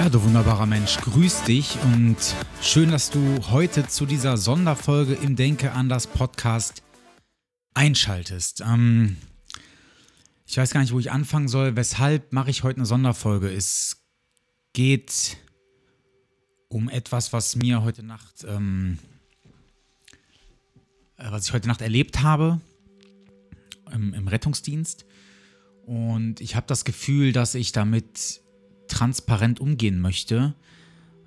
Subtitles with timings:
[0.00, 2.16] Ja, du wunderbarer Mensch, grüß dich und
[2.62, 6.82] schön, dass du heute zu dieser Sonderfolge im Denke anders Podcast
[7.74, 8.62] einschaltest.
[8.62, 9.18] Ähm,
[10.46, 11.76] ich weiß gar nicht, wo ich anfangen soll.
[11.76, 13.50] Weshalb mache ich heute eine Sonderfolge?
[13.52, 14.06] Es
[14.72, 15.36] geht
[16.68, 18.98] um etwas, was mir heute Nacht, ähm,
[21.18, 22.62] äh, was ich heute Nacht erlebt habe
[23.92, 25.04] im, im Rettungsdienst.
[25.84, 28.40] Und ich habe das Gefühl, dass ich damit
[29.00, 30.54] transparent umgehen möchte,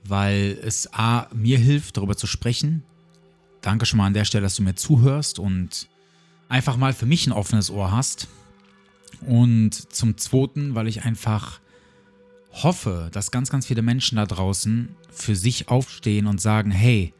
[0.03, 2.83] weil es A, mir hilft, darüber zu sprechen.
[3.61, 5.89] Danke schon mal an der Stelle, dass du mir zuhörst und
[6.49, 8.27] einfach mal für mich ein offenes Ohr hast.
[9.21, 11.61] Und zum Zweiten, weil ich einfach
[12.51, 17.11] hoffe, dass ganz, ganz viele Menschen da draußen für sich aufstehen und sagen, hey,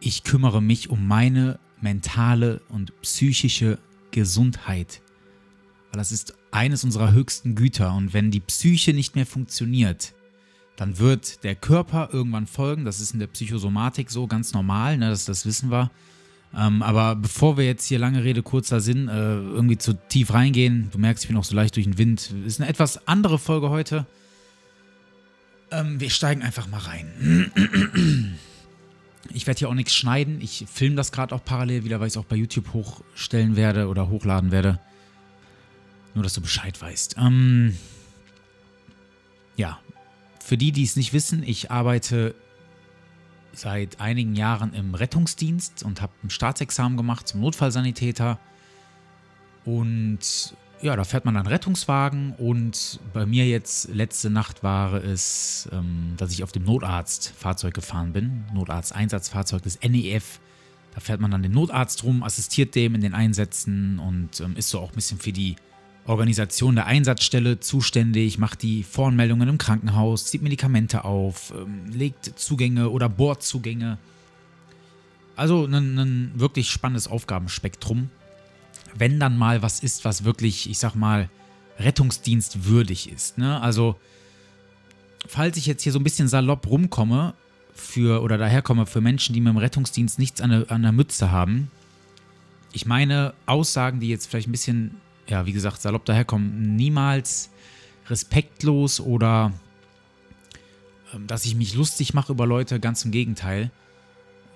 [0.00, 3.78] ich kümmere mich um meine mentale und psychische
[4.10, 5.01] Gesundheit.
[5.92, 7.94] Weil das ist eines unserer höchsten Güter.
[7.94, 10.14] Und wenn die Psyche nicht mehr funktioniert,
[10.76, 12.84] dann wird der Körper irgendwann folgen.
[12.84, 15.90] Das ist in der Psychosomatik so ganz normal, ne, das, das wissen wir.
[16.54, 20.88] Ähm, aber bevor wir jetzt hier lange Rede, kurzer Sinn, äh, irgendwie zu tief reingehen,
[20.90, 23.70] du merkst, ich bin auch so leicht durch den Wind, ist eine etwas andere Folge
[23.70, 24.06] heute.
[25.70, 28.38] Ähm, wir steigen einfach mal rein.
[29.34, 30.40] Ich werde hier auch nichts schneiden.
[30.40, 33.86] Ich filme das gerade auch parallel wieder, weil ich es auch bei YouTube hochstellen werde
[33.88, 34.80] oder hochladen werde.
[36.14, 37.16] Nur, dass du Bescheid weißt.
[37.18, 37.76] Ähm,
[39.56, 39.78] ja,
[40.44, 42.34] für die, die es nicht wissen, ich arbeite
[43.54, 48.38] seit einigen Jahren im Rettungsdienst und habe ein Staatsexamen gemacht zum Notfallsanitäter.
[49.64, 55.68] Und ja, da fährt man dann Rettungswagen und bei mir jetzt letzte Nacht war es,
[55.72, 58.44] ähm, dass ich auf dem Notarztfahrzeug gefahren bin.
[58.52, 60.40] Notarzt-Einsatzfahrzeug des NEF.
[60.92, 64.70] Da fährt man dann den Notarzt rum, assistiert dem in den Einsätzen und ähm, ist
[64.70, 65.54] so auch ein bisschen für die
[66.06, 72.90] Organisation der Einsatzstelle zuständig, macht die Voranmeldungen im Krankenhaus, zieht Medikamente auf, ähm, legt Zugänge
[72.90, 73.98] oder Bordzugänge.
[75.36, 78.10] Also ein, ein wirklich spannendes Aufgabenspektrum.
[78.94, 81.30] Wenn dann mal was ist, was wirklich, ich sag mal,
[81.78, 83.38] rettungsdienstwürdig ist.
[83.38, 83.60] Ne?
[83.60, 83.96] Also,
[85.26, 87.34] falls ich jetzt hier so ein bisschen salopp rumkomme
[87.74, 91.30] für oder daherkomme für Menschen, die mit dem Rettungsdienst nichts an der, an der Mütze
[91.30, 91.70] haben,
[92.72, 94.96] ich meine Aussagen, die jetzt vielleicht ein bisschen
[95.32, 97.50] ja, wie gesagt, salopp daherkommen, niemals
[98.08, 99.50] respektlos oder
[101.14, 103.70] ähm, dass ich mich lustig mache über Leute, ganz im Gegenteil.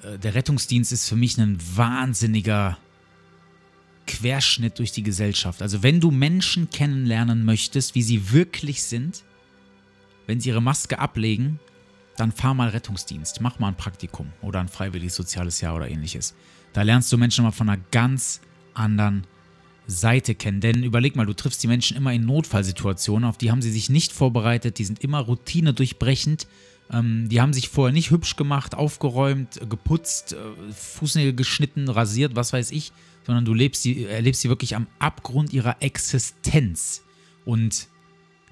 [0.02, 2.76] Äh, der Rettungsdienst ist für mich ein wahnsinniger
[4.06, 5.62] Querschnitt durch die Gesellschaft.
[5.62, 9.24] Also wenn du Menschen kennenlernen möchtest, wie sie wirklich sind,
[10.26, 11.58] wenn sie ihre Maske ablegen,
[12.18, 16.34] dann fahr mal Rettungsdienst, mach mal ein Praktikum oder ein freiwilliges soziales Jahr oder ähnliches.
[16.74, 18.42] Da lernst du Menschen mal von einer ganz
[18.74, 19.26] anderen
[19.86, 20.60] Seite kennen.
[20.60, 23.88] Denn überleg mal, du triffst die Menschen immer in Notfallsituationen, auf die haben sie sich
[23.88, 26.46] nicht vorbereitet, die sind immer Routine durchbrechend.
[26.90, 32.52] Ähm, die haben sich vorher nicht hübsch gemacht, aufgeräumt, geputzt, äh, Fußnägel geschnitten, rasiert, was
[32.52, 32.92] weiß ich,
[33.26, 37.02] sondern du lebst sie, erlebst sie wirklich am Abgrund ihrer Existenz.
[37.44, 37.88] Und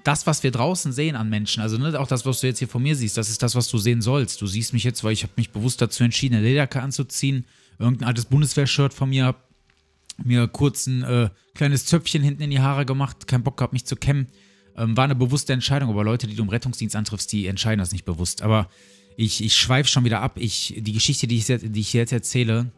[0.03, 2.67] das, was wir draußen sehen an Menschen, also ne, auch das, was du jetzt hier
[2.67, 4.41] von mir siehst, das ist das, was du sehen sollst.
[4.41, 7.45] Du siehst mich jetzt, weil ich habe mich bewusst dazu entschieden, eine Lederjacke anzuziehen,
[7.79, 9.39] irgendein altes Bundeswehr-Shirt von mir, habe
[10.23, 13.85] mir kurz ein äh, kleines Zöpfchen hinten in die Haare gemacht, keinen Bock gehabt, mich
[13.85, 14.27] zu kämmen.
[14.77, 17.91] Ähm, war eine bewusste Entscheidung, aber Leute, die du im Rettungsdienst antriffst, die entscheiden das
[17.91, 18.41] nicht bewusst.
[18.41, 18.69] Aber
[19.17, 20.37] ich, ich schweife schon wieder ab.
[20.37, 22.71] Ich, die Geschichte, die ich, die ich jetzt erzähle,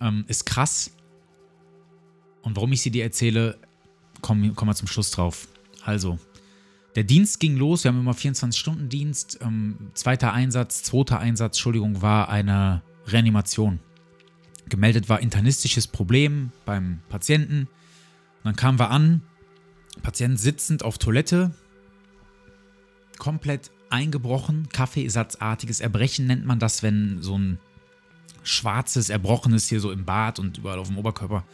[0.00, 0.92] ähm, ist krass.
[2.42, 3.58] Und warum ich sie dir erzähle,
[4.22, 5.48] kommen komm wir zum Schluss drauf.
[5.84, 6.18] Also,
[6.94, 7.84] der Dienst ging los.
[7.84, 9.40] Wir haben immer 24-Stunden-Dienst.
[9.42, 13.80] Ähm, zweiter Einsatz, zweiter Einsatz, Entschuldigung, war eine Reanimation.
[14.70, 17.68] Gemeldet war internistisches Problem beim Patienten.
[18.42, 19.20] Und dann kamen wir an,
[20.02, 21.50] Patient sitzend auf Toilette,
[23.18, 27.58] komplett eingebrochen, Kaffeesatzartiges Erbrechen nennt man das, wenn so ein
[28.42, 31.44] schwarzes, erbrochenes hier so im Bad und überall auf dem Oberkörper.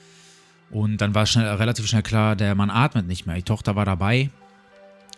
[0.70, 3.36] Und dann war schnell, relativ schnell klar, der Mann atmet nicht mehr.
[3.36, 4.30] Die Tochter war dabei.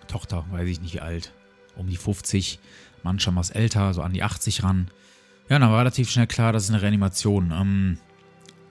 [0.06, 1.32] Tochter, weiß ich nicht wie alt,
[1.76, 2.58] um die 50,
[3.02, 4.90] Mann schon was älter, so an die 80 ran.
[5.48, 7.52] Ja, dann war relativ schnell klar, das ist eine Reanimation.
[7.52, 7.98] Ähm,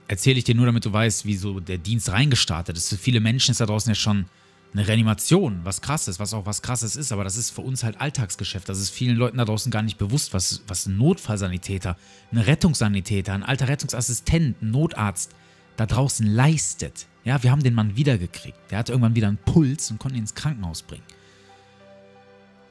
[0.08, 2.90] erzähle ich dir nur, damit du weißt, wie so der Dienst reingestartet ist.
[2.90, 4.26] Für viele Menschen ist da draußen ja schon
[4.74, 8.00] eine Reanimation, was krasses, was auch was krasses ist, aber das ist für uns halt
[8.00, 8.70] Alltagsgeschäft.
[8.70, 11.98] Das ist vielen Leuten da draußen gar nicht bewusst, was, was ein Notfallsanitäter,
[12.32, 15.32] ein Rettungssanitäter, ein alter Rettungsassistent, ein Notarzt
[15.78, 17.08] da draußen leistet.
[17.24, 18.58] Ja, wir haben den Mann wiedergekriegt.
[18.70, 21.04] Der hatte irgendwann wieder einen Puls und konnte ihn ins Krankenhaus bringen.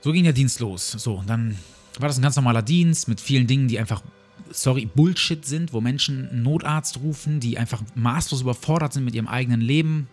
[0.00, 0.92] So ging der Dienst los.
[0.92, 1.56] So, und dann
[2.00, 4.02] war das ein ganz normaler Dienst mit vielen Dingen, die einfach,
[4.50, 9.28] sorry, Bullshit sind, wo Menschen einen Notarzt rufen, die einfach maßlos überfordert sind mit ihrem
[9.28, 10.08] eigenen Leben,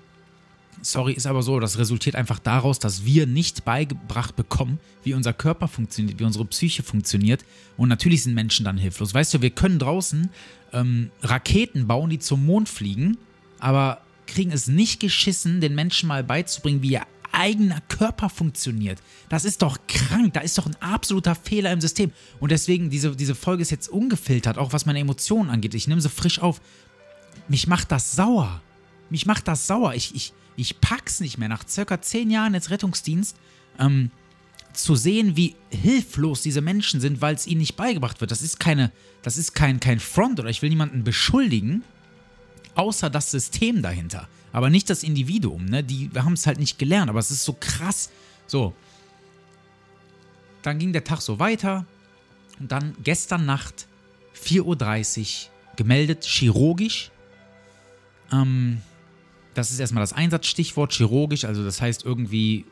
[0.81, 5.31] Sorry, ist aber so, das resultiert einfach daraus, dass wir nicht beigebracht bekommen, wie unser
[5.31, 7.45] Körper funktioniert, wie unsere Psyche funktioniert.
[7.77, 9.13] Und natürlich sind Menschen dann hilflos.
[9.13, 10.29] Weißt du, wir können draußen
[10.73, 13.17] ähm, Raketen bauen, die zum Mond fliegen,
[13.59, 17.03] aber kriegen es nicht geschissen, den Menschen mal beizubringen, wie ihr
[17.33, 19.01] eigener Körper funktioniert.
[19.29, 22.11] Das ist doch krank, da ist doch ein absoluter Fehler im System.
[22.39, 25.73] Und deswegen, diese, diese Folge ist jetzt ungefiltert, auch was meine Emotionen angeht.
[25.73, 26.61] Ich nehme sie frisch auf.
[27.47, 28.61] Mich macht das sauer.
[29.09, 29.93] Mich macht das sauer.
[29.95, 33.35] Ich, ich, ich pack's nicht mehr, nach circa zehn Jahren jetzt Rettungsdienst,
[33.79, 34.11] ähm,
[34.73, 38.31] zu sehen, wie hilflos diese Menschen sind, weil es ihnen nicht beigebracht wird.
[38.31, 38.91] Das ist keine,
[39.21, 41.83] das ist kein, kein Front oder ich will niemanden beschuldigen,
[42.75, 44.27] außer das System dahinter.
[44.53, 45.83] Aber nicht das Individuum, ne?
[45.83, 48.11] Die haben es halt nicht gelernt, aber es ist so krass.
[48.45, 48.73] So.
[50.61, 51.85] Dann ging der Tag so weiter
[52.59, 53.87] und dann gestern Nacht
[54.41, 57.11] 4.30 Uhr gemeldet, chirurgisch.
[58.31, 58.81] Ähm,
[59.55, 62.65] das ist erstmal das Einsatzstichwort, chirurgisch, also das heißt irgendwie,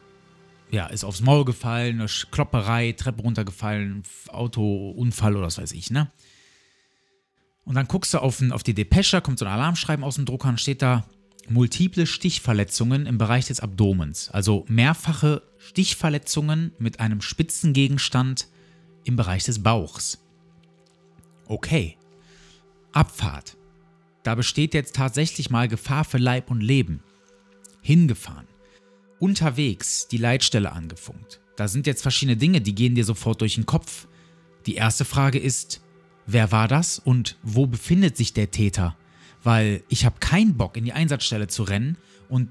[0.69, 6.11] ja, ist aufs Maul gefallen, eine Klopperei, Treppe runtergefallen, Autounfall oder was weiß ich, ne?
[7.65, 10.49] Und dann guckst du auf, auf die Depesche, kommt so ein Alarmschreiben aus dem Drucker
[10.49, 11.05] und steht da
[11.49, 14.29] multiple Stichverletzungen im Bereich des Abdomens.
[14.29, 18.47] Also mehrfache Stichverletzungen mit einem spitzen Gegenstand
[19.03, 20.19] im Bereich des Bauchs.
[21.47, 21.97] Okay.
[22.93, 23.57] Abfahrt.
[24.23, 27.01] Da besteht jetzt tatsächlich mal Gefahr für Leib und Leben.
[27.81, 28.47] Hingefahren.
[29.19, 31.41] Unterwegs die Leitstelle angefunkt.
[31.55, 34.07] Da sind jetzt verschiedene Dinge, die gehen dir sofort durch den Kopf.
[34.65, 35.81] Die erste Frage ist,
[36.25, 38.97] wer war das und wo befindet sich der Täter?
[39.43, 41.97] Weil ich habe keinen Bock, in die Einsatzstelle zu rennen
[42.29, 42.49] und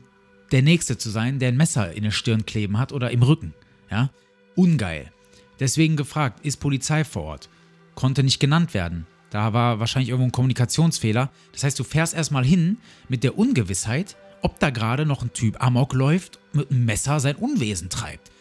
[0.52, 3.54] der Nächste zu sein, der ein Messer in der Stirn kleben hat oder im Rücken.
[3.90, 4.10] Ja?
[4.56, 5.12] Ungeil.
[5.60, 7.48] Deswegen gefragt, ist Polizei vor Ort?
[7.94, 9.06] Konnte nicht genannt werden.
[9.30, 11.30] Da war wahrscheinlich irgendwo ein Kommunikationsfehler.
[11.52, 12.78] Das heißt, du fährst erstmal hin
[13.08, 17.36] mit der Ungewissheit, ob da gerade noch ein Typ Amok läuft, mit einem Messer sein
[17.36, 18.32] Unwesen treibt.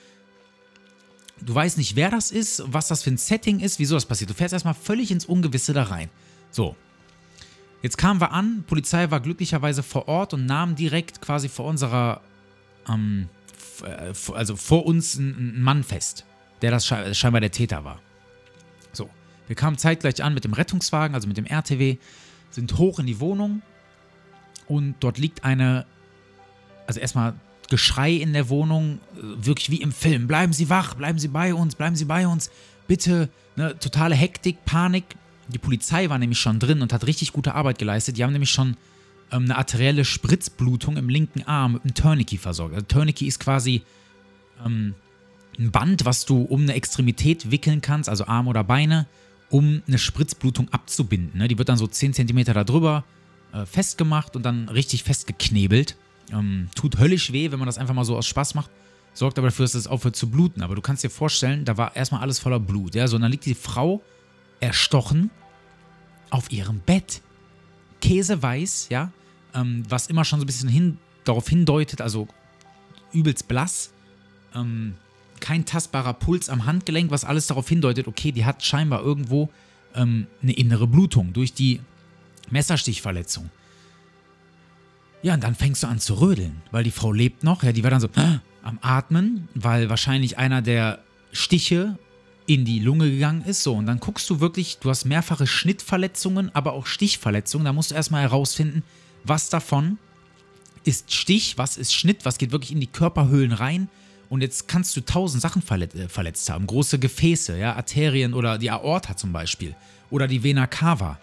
[1.42, 4.30] Du weißt nicht, wer das ist, was das für ein Setting ist, wieso das passiert.
[4.30, 6.10] Du fährst erstmal völlig ins Ungewisse da rein.
[6.52, 6.76] So.
[7.82, 12.22] Jetzt kamen wir an, Polizei war glücklicherweise vor Ort und nahm direkt quasi vor unserer,
[12.88, 13.30] ähm,
[13.84, 16.26] äh, also vor uns einen Mann fest,
[16.62, 18.02] der das scheinbar der Täter war.
[19.50, 21.98] Wir kamen zeitgleich an mit dem Rettungswagen, also mit dem RTW,
[22.52, 23.64] sind hoch in die Wohnung
[24.68, 25.88] und dort liegt eine,
[26.86, 27.34] also erstmal
[27.68, 30.28] Geschrei in der Wohnung, äh, wirklich wie im Film.
[30.28, 32.52] Bleiben Sie wach, bleiben Sie bei uns, bleiben Sie bei uns,
[32.88, 33.30] bitte.
[33.56, 35.06] Ne, totale Hektik, Panik.
[35.50, 38.18] Die Polizei war nämlich schon drin und hat richtig gute Arbeit geleistet.
[38.18, 38.78] Die haben nämlich schon
[39.32, 42.76] ähm, eine arterielle Spritzblutung im linken Arm mit einem Tourniquet versorgt.
[42.76, 43.84] Also Tourniquet ist quasi
[44.66, 44.94] ähm,
[45.58, 49.08] ein Band, was du um eine Extremität wickeln kannst, also Arm oder Beine
[49.50, 51.40] um eine Spritzblutung abzubinden.
[51.40, 51.48] Ne?
[51.48, 53.04] Die wird dann so 10 cm darüber
[53.52, 55.96] äh, festgemacht und dann richtig festgeknebelt.
[56.32, 58.70] Ähm, tut höllisch weh, wenn man das einfach mal so aus Spaß macht.
[59.14, 60.62] Sorgt aber dafür, dass es aufhört zu bluten.
[60.62, 62.94] Aber du kannst dir vorstellen, da war erstmal alles voller Blut.
[62.94, 63.08] Ja?
[63.08, 64.04] So, und dann liegt die Frau
[64.60, 65.32] erstochen
[66.30, 67.22] auf ihrem Bett.
[68.02, 69.12] Käseweiß, ja,
[69.54, 72.28] ähm, was immer schon so ein bisschen hin, darauf hindeutet, also
[73.12, 73.92] übelst blass.
[74.56, 74.96] Ähm,
[75.40, 79.50] kein tastbarer Puls am Handgelenk, was alles darauf hindeutet, okay, die hat scheinbar irgendwo
[79.96, 81.82] ähm, eine innere Blutung durch die
[82.50, 83.50] Messerstichverletzung.
[85.22, 87.64] Ja, und dann fängst du an zu rödeln, weil die Frau lebt noch.
[87.64, 91.00] Ja, die war dann so äh, am Atmen, weil wahrscheinlich einer der
[91.32, 91.98] Stiche
[92.50, 93.64] in die Lunge gegangen ist.
[93.64, 97.66] So, und dann guckst du wirklich, du hast mehrfache Schnittverletzungen, aber auch Stichverletzungen.
[97.66, 98.84] Da musst du erstmal herausfinden,
[99.24, 100.00] was davon
[100.84, 103.90] ist Stich, was ist Schnitt, was geht wirklich in die Körperhöhlen rein
[104.30, 106.68] und jetzt kannst du tausend Sachen äh, verletzt haben.
[106.68, 109.76] Große Gefäße, ja, Arterien oder die Aorta zum Beispiel.
[110.12, 111.20] Oder die Vena cava.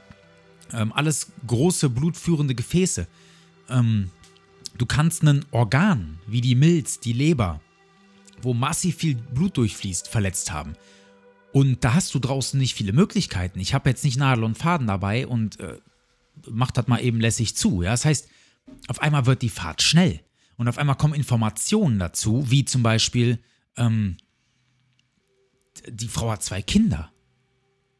[0.72, 3.06] Ähm, alles große blutführende Gefäße.
[3.68, 4.10] Ähm,
[4.76, 7.60] du kannst ein Organ wie die Milz, die Leber,
[8.42, 10.74] wo massiv viel Blut durchfließt, verletzt haben.
[11.56, 13.60] Und da hast du draußen nicht viele Möglichkeiten.
[13.60, 15.78] Ich habe jetzt nicht Nadel und Faden dabei und äh,
[16.50, 17.80] mach das mal eben lässig zu.
[17.80, 17.92] Ja?
[17.92, 18.28] Das heißt,
[18.88, 20.20] auf einmal wird die Fahrt schnell.
[20.58, 23.38] Und auf einmal kommen Informationen dazu, wie zum Beispiel,
[23.78, 24.18] ähm,
[25.88, 27.10] die Frau hat zwei Kinder.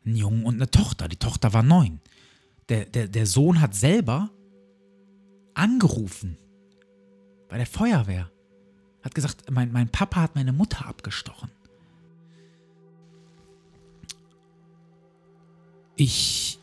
[0.05, 1.09] Einen Jungen und eine Tochter.
[1.09, 2.03] Die Tochter war neun.
[2.69, 4.29] Der, der, der Sohn hat selber
[5.55, 6.37] angerufen.
[7.49, 8.31] Bei der Feuerwehr.
[9.03, 11.56] Hat gesagt, mein, mein Papa hat meine Mutter abgestochen.
[15.97, 16.59] Ich.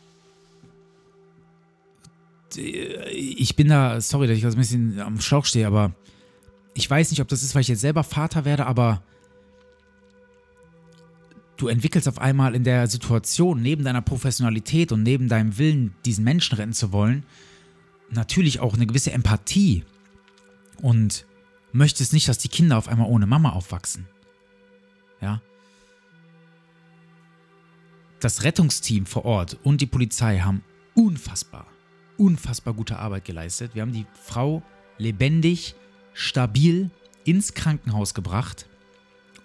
[2.55, 5.95] Ich bin da, sorry, dass ich ein bisschen am Schlauch stehe, aber
[6.75, 9.01] ich weiß nicht, ob das ist, weil ich jetzt selber Vater werde, aber
[11.57, 16.23] du entwickelst auf einmal in der Situation, neben deiner Professionalität und neben deinem Willen, diesen
[16.23, 17.25] Menschen retten zu wollen,
[18.11, 19.83] natürlich auch eine gewisse Empathie
[20.81, 21.25] und
[21.71, 24.07] möchtest nicht, dass die Kinder auf einmal ohne Mama aufwachsen.
[25.21, 25.41] Ja.
[28.23, 30.63] Das Rettungsteam vor Ort und die Polizei haben
[30.93, 31.67] unfassbar,
[32.15, 33.71] unfassbar gute Arbeit geleistet.
[33.75, 34.63] Wir haben die Frau
[34.97, 35.75] lebendig,
[36.13, 36.89] stabil
[37.25, 38.65] ins Krankenhaus gebracht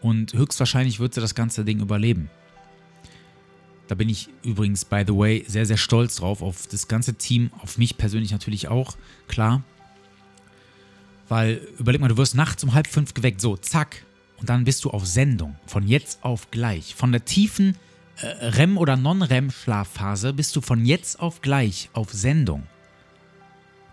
[0.01, 2.31] und höchstwahrscheinlich wird sie das ganze Ding überleben.
[3.89, 7.51] Da bin ich übrigens, by the way, sehr, sehr stolz drauf, auf das ganze Team,
[7.59, 9.65] auf mich persönlich natürlich auch, klar.
[11.29, 14.05] Weil, überleg mal, du wirst nachts um halb fünf geweckt, so, zack.
[14.37, 16.95] Und dann bist du auf Sendung, von jetzt auf gleich.
[16.95, 17.77] Von der tiefen
[18.21, 22.67] REM- oder Non-REM-Schlafphase bist du von jetzt auf gleich auf Sendung.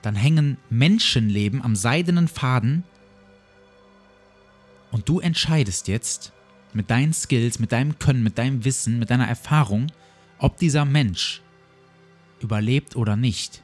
[0.02, 2.84] Dann hängen Menschenleben am seidenen Faden
[4.92, 6.32] und du entscheidest jetzt
[6.74, 9.92] mit deinen Skills, mit deinem Können, mit deinem Wissen, mit deiner Erfahrung,
[10.40, 11.42] ob dieser Mensch
[12.40, 13.64] überlebt oder nicht.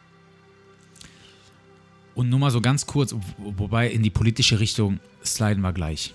[2.14, 6.14] Und nur mal so ganz kurz, wobei in die politische Richtung sliden wir gleich.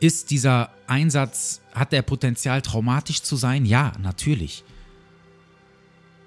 [0.00, 3.66] Ist dieser Einsatz, hat der Potenzial traumatisch zu sein?
[3.66, 4.64] Ja, natürlich.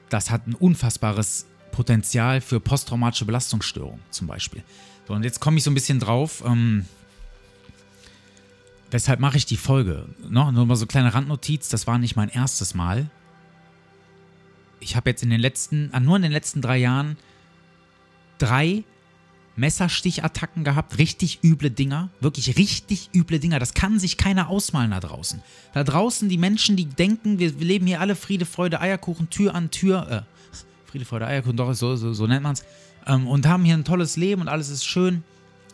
[0.09, 4.63] Das hat ein unfassbares Potenzial für posttraumatische Belastungsstörung zum Beispiel.
[5.07, 6.43] So, und jetzt komme ich so ein bisschen drauf.
[6.45, 6.85] Ähm,
[8.93, 10.05] Weshalb mache ich die Folge?
[10.29, 13.09] Noch nur mal so eine kleine Randnotiz, das war nicht mein erstes Mal.
[14.79, 17.17] Ich habe jetzt in den letzten, ah, nur in den letzten drei Jahren
[18.37, 18.83] drei
[19.55, 23.59] Messerstichattacken gehabt, richtig üble Dinger, wirklich richtig üble Dinger.
[23.59, 25.41] Das kann sich keiner ausmalen da draußen.
[25.73, 29.69] Da draußen die Menschen, die denken, wir, leben hier alle Friede, Freude, Eierkuchen, Tür an
[29.69, 32.65] Tür, äh, Friede, Freude, Eierkuchen, doch, so, so, so nennt man es,
[33.05, 35.23] ähm, und haben hier ein tolles Leben und alles ist schön.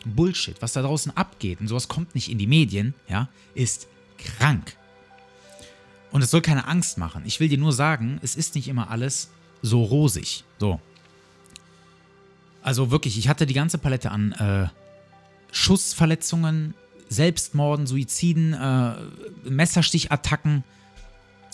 [0.04, 3.86] Bullshit, was da draußen abgeht, und sowas kommt nicht in die Medien, ja, ist
[4.18, 4.76] krank.
[6.10, 7.22] Und es soll keine Angst machen.
[7.26, 9.30] Ich will dir nur sagen, es ist nicht immer alles
[9.62, 10.44] so rosig.
[10.58, 10.80] So.
[12.62, 14.68] Also wirklich, ich hatte die ganze Palette an äh,
[15.52, 16.74] Schussverletzungen,
[17.08, 18.94] Selbstmorden, Suiziden, äh,
[19.48, 20.64] Messerstichattacken.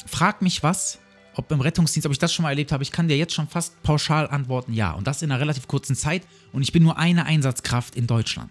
[0.07, 0.99] Frag mich was,
[1.35, 2.83] ob im Rettungsdienst, ob ich das schon mal erlebt habe.
[2.83, 4.93] Ich kann dir jetzt schon fast pauschal antworten, ja.
[4.93, 6.27] Und das in einer relativ kurzen Zeit.
[6.53, 8.51] Und ich bin nur eine Einsatzkraft in Deutschland.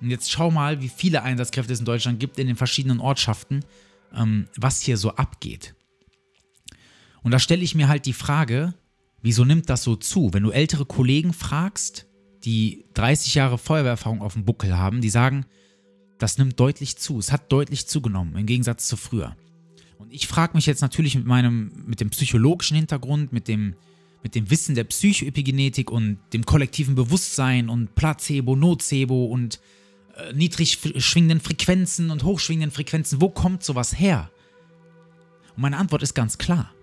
[0.00, 3.64] Und jetzt schau mal, wie viele Einsatzkräfte es in Deutschland gibt, in den verschiedenen Ortschaften,
[4.14, 5.74] ähm, was hier so abgeht.
[7.22, 8.74] Und da stelle ich mir halt die Frage,
[9.26, 10.32] wieso nimmt das so zu?
[10.32, 12.06] Wenn du ältere Kollegen fragst,
[12.44, 15.46] die 30 Jahre Feuerwehrerfahrung auf dem Buckel haben, die sagen,
[16.18, 17.18] das nimmt deutlich zu.
[17.18, 19.36] Es hat deutlich zugenommen, im Gegensatz zu früher.
[19.98, 23.74] Und ich frage mich jetzt natürlich mit meinem, mit dem psychologischen Hintergrund, mit dem,
[24.22, 29.58] mit dem Wissen der Psychoepigenetik und dem kollektiven Bewusstsein und Placebo, Nocebo und
[30.16, 34.30] äh, niedrig schwingenden Frequenzen und hochschwingenden Frequenzen, wo kommt sowas her?
[35.56, 36.75] Und meine Antwort ist ganz klar.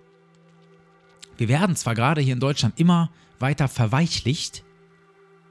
[1.38, 4.64] Wir werden zwar gerade hier in Deutschland immer weiter verweichlicht,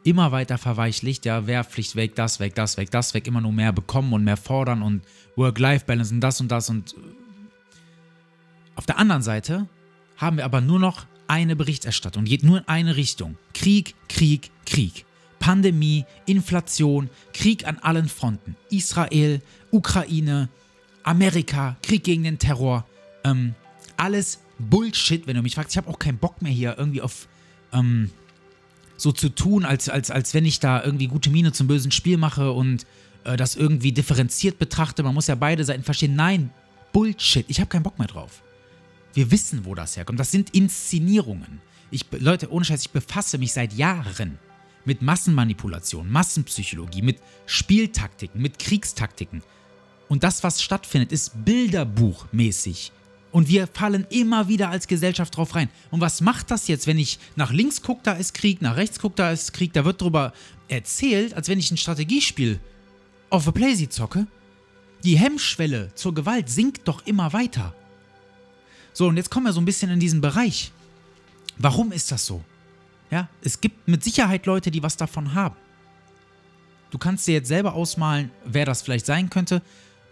[0.04, 3.72] immer weiter verweichlicht, ja, Wehrpflicht weg, das weg, das weg, das weg, immer nur mehr
[3.72, 5.02] bekommen und mehr fordern und
[5.36, 6.96] Work-Life-Balance und das und das und
[8.76, 9.68] auf der anderen Seite
[10.18, 13.38] haben wir aber nur noch eine Berichterstattung, geht nur in eine Richtung.
[13.54, 15.06] Krieg, Krieg, Krieg.
[15.40, 18.56] Pandemie, Inflation, Krieg an allen Fronten.
[18.70, 20.50] Israel, Ukraine,
[21.04, 22.86] Amerika, Krieg gegen den Terror.
[23.24, 23.54] Ähm,
[23.98, 25.72] alles Bullshit, wenn du mich fragst.
[25.72, 27.28] Ich habe auch keinen Bock mehr hier irgendwie auf
[27.72, 28.12] ähm,
[28.98, 32.18] so zu tun, als, als, als wenn ich da irgendwie gute Miene zum bösen Spiel
[32.18, 32.86] mache und
[33.24, 35.04] äh, das irgendwie differenziert betrachte.
[35.04, 36.16] Man muss ja beide Seiten verstehen.
[36.16, 36.52] Nein,
[36.92, 37.46] Bullshit.
[37.50, 38.44] Ich habe keinen Bock mehr drauf.
[39.14, 40.20] Wir wissen, wo das herkommt.
[40.20, 41.62] Das sind Inszenierungen.
[41.92, 44.40] Ich, Leute, ohne Scheiß, ich befasse mich seit Jahren
[44.86, 49.44] mit Massenmanipulation, Massenpsychologie, mit Spieltaktiken, mit Kriegstaktiken.
[50.10, 52.92] Und das, was stattfindet, ist bilderbuchmäßig.
[53.34, 55.70] Und wir fallen immer wieder als Gesellschaft drauf rein.
[55.90, 59.00] Und was macht das jetzt, wenn ich nach links gucke, da ist Krieg, nach rechts
[59.00, 60.34] gucke, da ist Krieg, da wird darüber
[60.68, 62.60] erzählt, als wenn ich ein Strategiespiel
[63.32, 64.28] auf a Playsee zocke?
[65.04, 67.74] Die Hemmschwelle zur Gewalt sinkt doch immer weiter.
[68.94, 70.72] So, und jetzt kommen wir so ein bisschen in diesen Bereich.
[71.58, 72.44] Warum ist das so?
[73.10, 75.56] Ja, es gibt mit Sicherheit Leute, die was davon haben.
[76.92, 79.64] Du kannst dir jetzt selber ausmalen, wer das vielleicht sein könnte.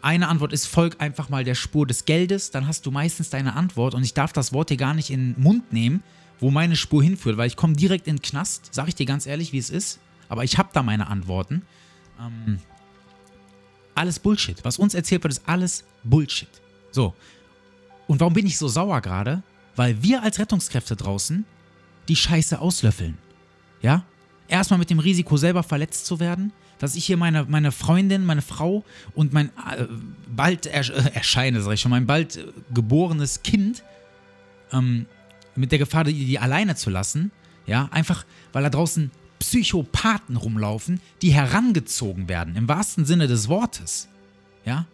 [0.01, 3.55] Eine Antwort ist, folg einfach mal der Spur des Geldes, dann hast du meistens deine
[3.55, 6.03] Antwort und ich darf das Wort hier gar nicht in den Mund nehmen.
[6.41, 9.27] wo meine Spur hinführt, weil ich komme direkt in den Knast, sag ich dir ganz
[9.27, 9.99] ehrlich, wie es ist.
[10.27, 11.61] Aber ich habe da meine Antworten.
[12.19, 12.57] Ähm,
[13.93, 14.57] alles Bullshit.
[14.65, 16.49] Was uns erzählt wird, ist alles Bullshit.
[16.89, 17.13] So.
[18.07, 19.43] Und warum bin ich so sauer gerade?
[19.75, 21.45] Weil wir als Rettungskräfte draußen
[22.07, 23.19] die Scheiße auslöffeln.
[23.83, 24.03] Ja?
[24.47, 28.41] Erstmal mit dem Risiko, selber verletzt zu werden, dass ich hier meine, meine Freundin, meine
[28.41, 28.83] Frau
[29.13, 29.85] und mein äh,
[30.35, 33.83] bald er, äh, erscheine, sag ich schon, mein bald äh, geborenes Kind
[34.73, 35.05] ähm,
[35.55, 37.31] mit der Gefahr, die, die alleine zu lassen,
[37.67, 44.07] ja, einfach weil da draußen Psychopathen rumlaufen, die herangezogen werden, im wahrsten Sinne des Wortes.
[44.65, 44.87] Ja?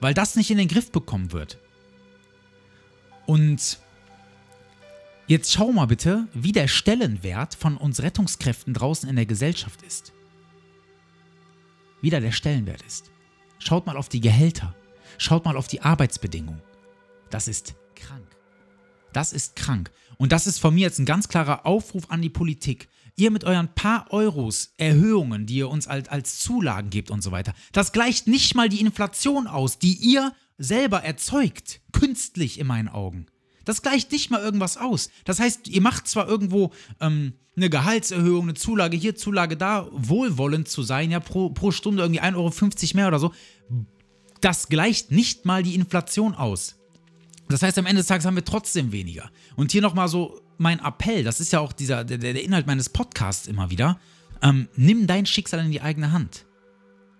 [0.00, 1.58] Weil das nicht in den Griff bekommen wird.
[3.24, 3.78] Und
[5.28, 10.12] jetzt schau mal bitte, wie der Stellenwert von uns Rettungskräften draußen in der Gesellschaft ist.
[12.04, 13.10] Wie da der Stellenwert ist.
[13.58, 14.74] Schaut mal auf die Gehälter.
[15.16, 16.60] Schaut mal auf die Arbeitsbedingungen.
[17.30, 18.26] Das ist krank.
[19.14, 19.90] Das ist krank.
[20.18, 22.90] Und das ist von mir jetzt ein ganz klarer Aufruf an die Politik.
[23.16, 27.32] Ihr mit euren paar Euros Erhöhungen, die ihr uns als, als Zulagen gebt und so
[27.32, 31.80] weiter, das gleicht nicht mal die Inflation aus, die ihr selber erzeugt.
[31.92, 33.24] Künstlich in meinen Augen.
[33.64, 35.10] Das gleicht nicht mal irgendwas aus.
[35.24, 40.68] Das heißt, ihr macht zwar irgendwo ähm, eine Gehaltserhöhung, eine Zulage hier, Zulage da, wohlwollend
[40.68, 43.32] zu sein, ja, pro, pro Stunde irgendwie 1,50 Euro mehr oder so.
[44.40, 46.76] Das gleicht nicht mal die Inflation aus.
[47.48, 49.30] Das heißt, am Ende des Tages haben wir trotzdem weniger.
[49.56, 52.88] Und hier nochmal so mein Appell, das ist ja auch dieser, der, der Inhalt meines
[52.88, 53.98] Podcasts immer wieder.
[54.42, 56.46] Ähm, nimm dein Schicksal in die eigene Hand.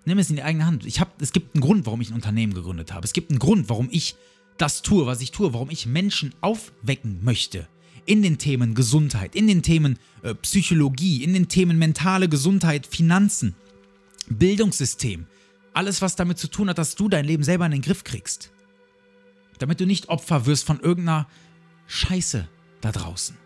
[0.05, 0.85] Nimm es in die eigene Hand.
[0.85, 3.05] Ich hab, es gibt einen Grund, warum ich ein Unternehmen gegründet habe.
[3.05, 4.17] Es gibt einen Grund, warum ich
[4.59, 7.67] das tue, was ich tue, warum ich Menschen aufwecken möchte.
[8.07, 13.55] In den Themen Gesundheit, in den Themen äh, Psychologie, in den Themen mentale Gesundheit, Finanzen,
[14.29, 15.27] Bildungssystem.
[15.73, 18.53] Alles, was damit zu tun hat, dass du dein Leben selber in den Griff kriegst.
[19.59, 21.27] Damit du nicht Opfer wirst von irgendeiner
[21.87, 22.47] Scheiße
[22.81, 23.37] da draußen.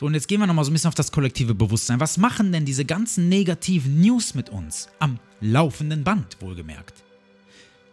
[0.00, 2.00] So, und jetzt gehen wir nochmal so ein bisschen auf das kollektive Bewusstsein.
[2.00, 4.88] Was machen denn diese ganzen negativen News mit uns?
[4.98, 7.04] Am laufenden Band, wohlgemerkt.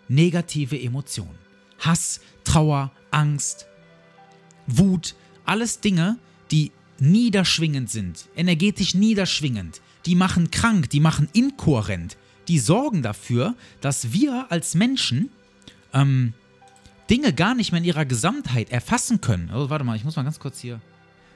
[0.07, 1.46] Negative Emotionen.
[1.79, 3.67] Hass, Trauer, Angst,
[4.67, 6.17] Wut, alles Dinge,
[6.51, 14.13] die niederschwingend sind, energetisch niederschwingend, die machen krank, die machen inkohärent, die sorgen dafür, dass
[14.13, 15.29] wir als Menschen
[15.93, 16.33] ähm,
[17.09, 19.49] Dinge gar nicht mehr in ihrer Gesamtheit erfassen können.
[19.53, 20.81] Oh, warte mal, ich muss mal ganz kurz hier.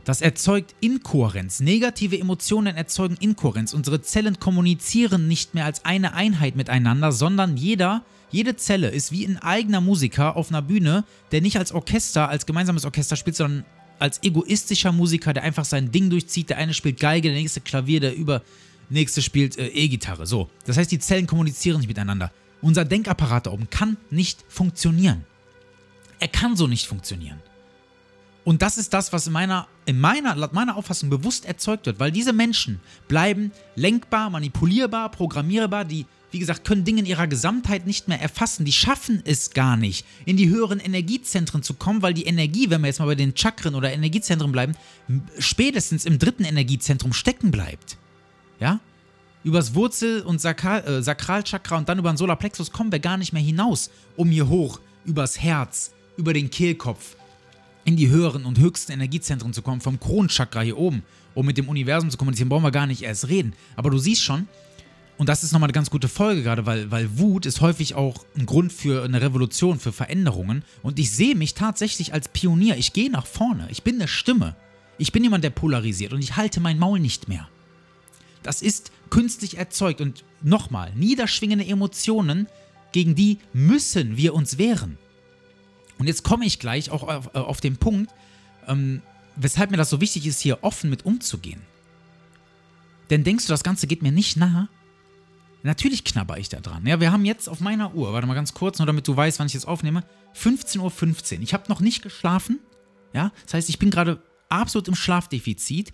[0.04, 1.60] Das erzeugt Inkohärenz.
[1.60, 3.74] Negative Emotionen erzeugen Inkohärenz.
[3.74, 9.26] Unsere Zellen kommunizieren nicht mehr als eine Einheit miteinander, sondern jeder, jede Zelle ist wie
[9.26, 13.64] ein eigener Musiker auf einer Bühne, der nicht als Orchester, als gemeinsames Orchester spielt, sondern
[14.00, 16.50] als egoistischer Musiker, der einfach sein Ding durchzieht.
[16.50, 20.26] Der eine spielt Geige, der nächste Klavier, der übernächste spielt äh, E-Gitarre.
[20.26, 20.50] So.
[20.66, 22.32] Das heißt, die Zellen kommunizieren nicht miteinander.
[22.62, 25.26] Unser Denkapparat da oben kann nicht funktionieren.
[26.20, 27.40] Er kann so nicht funktionieren.
[28.44, 32.00] Und das ist das, was in meiner, in meiner, laut meiner Auffassung bewusst erzeugt wird,
[32.00, 37.86] weil diese Menschen bleiben lenkbar, manipulierbar, programmierbar, die, wie gesagt, können Dinge in ihrer Gesamtheit
[37.86, 38.66] nicht mehr erfassen.
[38.66, 42.82] Die schaffen es gar nicht, in die höheren Energiezentren zu kommen, weil die Energie, wenn
[42.82, 44.74] wir jetzt mal bei den Chakren oder Energiezentren bleiben,
[45.38, 47.98] spätestens im dritten Energiezentrum stecken bleibt.
[48.60, 48.80] Ja?
[49.44, 53.34] Übers Wurzel- und Sakral, äh, Sakralchakra und dann über den Solarplexus kommen wir gar nicht
[53.34, 57.16] mehr hinaus, um hier hoch, übers Herz, über den Kehlkopf
[57.86, 61.70] in die höheren und höchsten Energiezentren zu kommen, vom Kronchakra hier oben, um mit dem
[61.70, 63.54] Universum zu kommunizieren, brauchen wir gar nicht erst reden.
[63.76, 64.48] Aber du siehst schon,
[65.18, 68.26] und das ist nochmal eine ganz gute Folge gerade, weil, weil Wut ist häufig auch
[68.36, 70.64] ein Grund für eine Revolution, für Veränderungen.
[70.82, 72.76] Und ich sehe mich tatsächlich als Pionier.
[72.78, 73.68] Ich gehe nach vorne.
[73.70, 74.56] Ich bin eine Stimme.
[74.98, 77.48] Ich bin jemand, der polarisiert und ich halte mein Maul nicht mehr.
[78.42, 80.02] Das ist künstlich erzeugt.
[80.02, 82.48] Und nochmal, niederschwingende Emotionen,
[82.92, 84.98] gegen die müssen wir uns wehren.
[86.02, 88.12] Und jetzt komme ich gleich auch auf, äh, auf den Punkt,
[88.66, 89.04] ähm,
[89.36, 91.62] weshalb mir das so wichtig ist, hier offen mit umzugehen.
[93.12, 94.68] Denn denkst du, das Ganze geht mir nicht nahe?
[95.62, 96.88] Natürlich knabber ich da dran.
[96.88, 99.38] Ja, wir haben jetzt auf meiner Uhr, warte mal ganz kurz, nur damit du weißt,
[99.38, 100.04] wann ich jetzt aufnehme,
[100.36, 101.44] 15.15 Uhr.
[101.44, 102.58] Ich habe noch nicht geschlafen.
[103.14, 105.94] Ja, das heißt, ich bin gerade absolut im Schlafdefizit.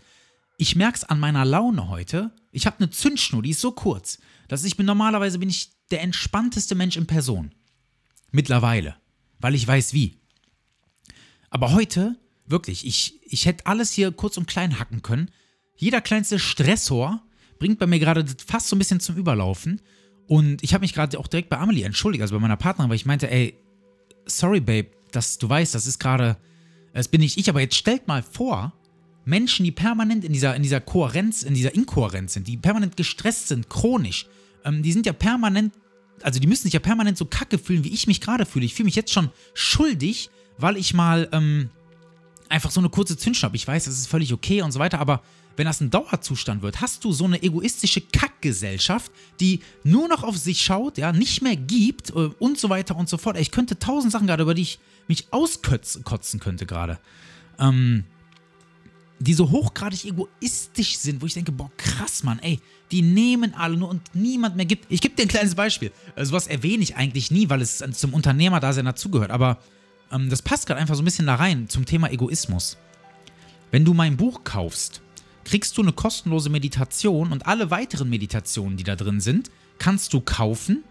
[0.56, 2.32] Ich merke es an meiner Laune heute.
[2.54, 6.00] Ich habe eine Zündschnur, die ist so kurz, dass ich bin normalerweise bin ich der
[6.00, 7.52] entspannteste Mensch in Person.
[8.32, 8.96] Mittlerweile
[9.40, 10.20] weil ich weiß wie.
[11.50, 15.32] Aber heute, wirklich, ich, ich hätte alles hier kurz und klein hacken können.
[15.76, 17.22] Jeder kleinste Stressor
[17.60, 19.82] bringt bei mir gerade fast so ein bisschen zum Überlaufen.
[20.28, 22.98] Und ich habe mich gerade auch direkt bei Amelie entschuldigt, also bei meiner Partnerin, weil
[22.98, 23.58] ich meinte, ey,
[24.26, 26.38] sorry, Babe, dass du weißt, das ist gerade,
[26.94, 28.74] das bin nicht ich, aber jetzt stellt mal vor,
[29.24, 33.50] Menschen, die permanent in dieser, in dieser Kohärenz, in dieser Inkohärenz sind, die permanent gestresst
[33.50, 34.26] sind, chronisch,
[34.64, 35.74] ähm, die sind ja permanent
[36.22, 38.66] also die müssen sich ja permanent so kacke fühlen, wie ich mich gerade fühle.
[38.66, 41.70] Ich fühle mich jetzt schon schuldig, weil ich mal ähm,
[42.50, 43.54] einfach so eine kurze Zündschnapp.
[43.56, 45.22] Ich weiß, das ist völlig okay und so weiter, aber
[45.56, 50.38] wenn das ein Dauerzustand wird, hast du so eine egoistische Kackgesellschaft, die nur noch auf
[50.38, 53.38] sich schaut, ja, nicht mehr gibt äh, und so weiter und so fort.
[53.40, 56.04] Ich könnte tausend Sachen gerade, über die ich mich auskotzen
[56.40, 57.00] könnte gerade.
[57.60, 58.04] Ähm,
[59.20, 62.60] die so hochgradig egoistisch sind, wo ich denke, boah, krass, Mann, ey,
[62.92, 64.86] die nehmen alle nur und niemand mehr gibt.
[64.90, 65.92] Ich gebe dir ein kleines Beispiel.
[66.16, 69.58] Also was erwähne ich eigentlich nie, weil es zum Unternehmer-Dasein dazugehört, aber
[70.12, 72.78] ähm, das passt gerade einfach so ein bisschen da rein zum Thema Egoismus.
[73.72, 75.02] Wenn du mein Buch kaufst,
[75.44, 79.50] kriegst du eine kostenlose Meditation und alle weiteren Meditationen, die da drin sind,
[79.80, 80.84] kannst du kaufen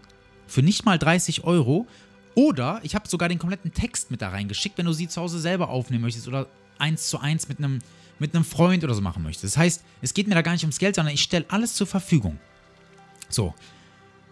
[0.47, 1.87] für nicht mal 30 Euro.
[2.35, 5.39] Oder ich habe sogar den kompletten Text mit da reingeschickt, wenn du sie zu Hause
[5.39, 7.79] selber aufnehmen möchtest oder eins zu eins mit einem,
[8.19, 9.55] mit einem Freund oder so machen möchtest.
[9.55, 11.87] Das heißt, es geht mir da gar nicht ums Geld, sondern ich stelle alles zur
[11.87, 12.39] Verfügung.
[13.29, 13.53] So,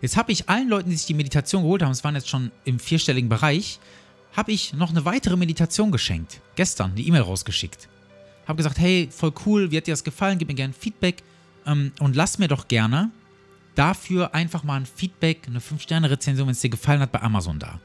[0.01, 2.51] jetzt habe ich allen Leuten, die sich die Meditation geholt haben, es waren jetzt schon
[2.63, 3.79] im vierstelligen Bereich,
[4.35, 6.41] habe ich noch eine weitere Meditation geschenkt.
[6.55, 7.87] Gestern eine E-Mail rausgeschickt.
[8.47, 10.37] Habe gesagt, hey, voll cool, wie hat dir das gefallen?
[10.37, 11.23] Gib mir gerne Feedback
[11.65, 13.11] ähm, und lass mir doch gerne
[13.75, 17.79] dafür einfach mal ein Feedback, eine 5-Sterne-Rezension, wenn es dir gefallen hat, bei Amazon da.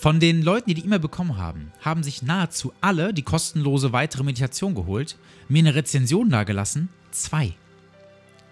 [0.00, 4.22] Von den Leuten, die die E-Mail bekommen haben, haben sich nahezu alle die kostenlose weitere
[4.22, 5.16] Meditation geholt,
[5.48, 6.88] mir eine Rezension dagelassen.
[7.10, 7.54] Zwei.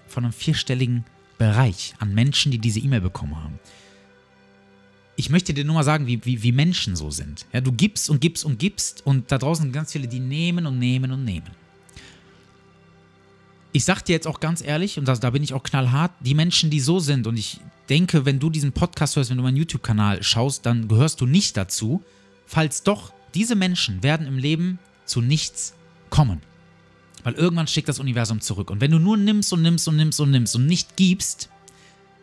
[0.08, 1.04] Von einem vierstelligen
[1.38, 3.60] Bereich an Menschen, die diese E-Mail bekommen haben
[5.16, 7.46] ich möchte dir nur mal sagen, wie, wie, wie Menschen so sind.
[7.52, 10.78] Ja, du gibst und gibst und gibst und da draußen ganz viele, die nehmen und
[10.78, 11.50] nehmen und nehmen.
[13.76, 16.32] Ich sag dir jetzt auch ganz ehrlich, und das, da bin ich auch knallhart, die
[16.32, 17.60] Menschen, die so sind, und ich
[17.90, 21.58] denke, wenn du diesen Podcast hörst, wenn du meinen YouTube-Kanal schaust, dann gehörst du nicht
[21.58, 22.02] dazu.
[22.46, 25.74] Falls doch, diese Menschen werden im Leben zu nichts
[26.08, 26.40] kommen.
[27.22, 28.70] Weil irgendwann schickt das Universum zurück.
[28.70, 31.50] Und wenn du nur nimmst und nimmst und nimmst und nimmst und nicht gibst,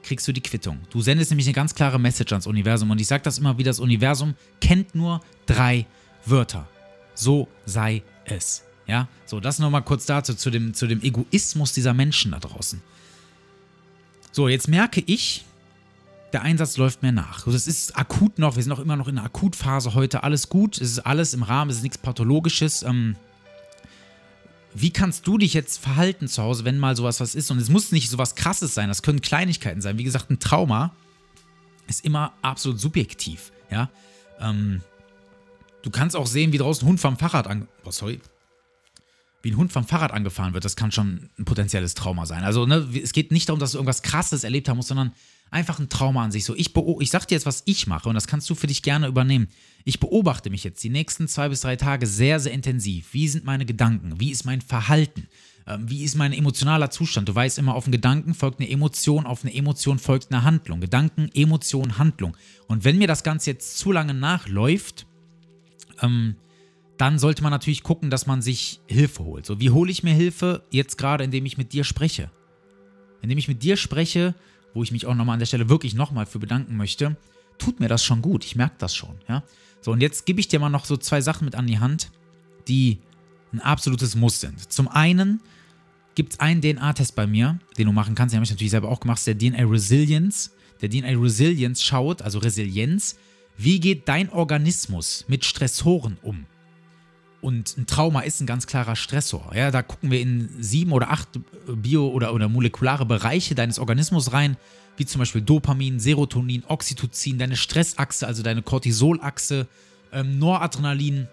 [0.02, 0.80] kriegst du die Quittung.
[0.89, 3.70] Du sendest nämlich eine ganz klare Message ans Universum und ich sage das immer wieder,
[3.70, 5.86] das Universum kennt nur drei
[6.26, 6.68] Wörter.
[7.13, 8.63] So sei es.
[8.88, 12.82] Ja, so, das nochmal kurz dazu, zu dem, zu dem Egoismus dieser Menschen da draußen.
[14.32, 15.46] So, jetzt merke ich,
[16.34, 17.46] der Einsatz läuft mir nach.
[17.46, 20.82] Das ist akut noch, wir sind auch immer noch in der Akutphase heute, alles gut,
[20.82, 22.84] es ist alles im Rahmen, es ist nichts Pathologisches.
[22.84, 23.15] Ähm,
[24.74, 27.52] wie kannst du dich jetzt verhalten zu Hause, wenn mal sowas was ist?
[27.52, 30.00] Und es muss nicht sowas krasses sein, das können Kleinigkeiten sein.
[30.00, 30.91] Wie gesagt, ein Trauma
[31.88, 33.89] ist immer absolut subjektiv, ja.
[34.39, 34.82] Ähm,
[35.84, 37.67] du kannst auch sehen, wie draußen ein Hund vom Fahrrad an.
[37.86, 38.19] Oh, sorry.
[39.43, 42.43] Wie ein Hund vom Fahrrad angefahren wird, das kann schon ein potenzielles Trauma sein.
[42.43, 45.12] Also, ne, es geht nicht darum, dass du irgendwas krasses erlebt haben musst, sondern
[45.51, 46.45] einfach ein Trauma an sich.
[46.45, 48.82] So, ich, ich sag dir jetzt, was ich mache, und das kannst du für dich
[48.82, 49.49] gerne übernehmen.
[49.84, 53.13] Ich beobachte mich jetzt die nächsten zwei bis drei Tage sehr, sehr intensiv.
[53.13, 54.19] Wie sind meine Gedanken?
[54.19, 55.27] Wie ist mein Verhalten?
[55.67, 57.29] Ähm, wie ist mein emotionaler Zustand?
[57.29, 60.82] Du weißt immer, auf einen Gedanken folgt eine Emotion, auf eine Emotion folgt eine Handlung.
[60.82, 62.36] Gedanken, Emotion, Handlung.
[62.67, 65.06] Und wenn mir das Ganze jetzt zu lange nachläuft,
[66.01, 66.36] ähm,
[66.97, 69.45] dann sollte man natürlich gucken, dass man sich Hilfe holt.
[69.45, 70.63] So, wie hole ich mir Hilfe?
[70.69, 72.29] Jetzt gerade, indem ich mit dir spreche.
[73.21, 74.36] Indem ich mit dir spreche,
[74.73, 77.17] wo ich mich auch nochmal an der Stelle wirklich nochmal für bedanken möchte,
[77.58, 78.45] tut mir das schon gut.
[78.45, 79.43] Ich merke das schon, ja.
[79.82, 82.12] So, und jetzt gebe ich dir mal noch so zwei Sachen mit an die Hand,
[82.67, 82.99] die
[83.51, 84.71] ein absolutes Muss sind.
[84.71, 85.41] Zum einen
[86.15, 88.89] gibt es einen DNA-Test bei mir, den du machen kannst, den habe ich natürlich selber
[88.89, 90.51] auch gemacht, der DNA Resilience.
[90.82, 93.17] Der DNA Resilience schaut, also Resilienz,
[93.58, 96.45] wie geht dein Organismus mit Stressoren um?
[97.43, 99.51] Und ein Trauma ist ein ganz klarer Stressor.
[99.53, 101.27] Ja, da gucken wir in sieben oder acht
[101.67, 104.56] bio- oder, oder molekulare Bereiche deines Organismus rein,
[104.95, 109.67] wie zum Beispiel Dopamin, Serotonin, Oxytocin, deine Stressachse, also deine Cortisolachse,
[110.13, 111.27] ähm, Noradrenalin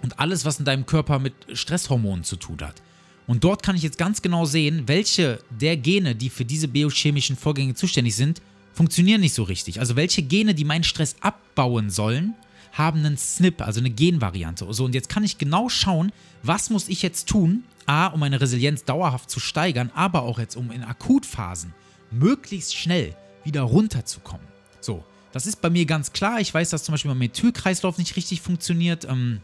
[0.00, 2.80] und alles, was in deinem Körper mit Stresshormonen zu tun hat.
[3.26, 7.36] Und dort kann ich jetzt ganz genau sehen, welche der Gene, die für diese biochemischen
[7.36, 8.40] Vorgänge zuständig sind,
[8.72, 9.80] funktionieren nicht so richtig.
[9.80, 12.32] Also welche Gene, die meinen Stress abbauen sollen,
[12.72, 14.66] haben einen SNP, also eine Genvariante.
[14.72, 18.40] So, und jetzt kann ich genau schauen, was muss ich jetzt tun, A, um meine
[18.40, 21.74] Resilienz dauerhaft zu steigern, aber auch jetzt, um in Akutphasen
[22.10, 24.46] möglichst schnell wieder runterzukommen.
[24.80, 26.40] So, das ist bei mir ganz klar.
[26.40, 29.04] Ich weiß, dass zum Beispiel mein Methylkreislauf nicht richtig funktioniert.
[29.04, 29.40] Ähm,